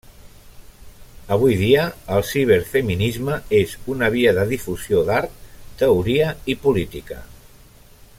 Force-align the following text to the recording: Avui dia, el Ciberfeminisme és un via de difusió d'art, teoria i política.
Avui 1.35 1.57
dia, 1.59 1.83
el 2.15 2.25
Ciberfeminisme 2.29 3.37
és 3.59 3.75
un 3.95 4.01
via 4.15 4.33
de 4.39 4.47
difusió 4.53 5.05
d'art, 5.11 5.37
teoria 5.83 6.33
i 6.55 6.57
política. 6.65 7.21